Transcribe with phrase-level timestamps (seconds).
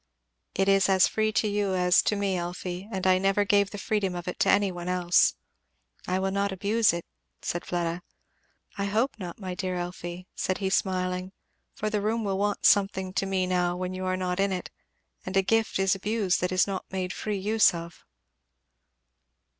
[0.55, 3.77] "It is as free to you as to me, Elfie; and I never gave the
[3.77, 5.35] freedom of it to any one else."
[6.07, 7.05] "I will not abuse it,"
[7.43, 8.01] said Fleda.
[8.79, 11.33] "I hope not, my dear Elfie," said he smiling,
[11.75, 14.71] "for the room will want something to me now when you are not in it;
[15.23, 18.03] and a gift is abused that is not made free use of."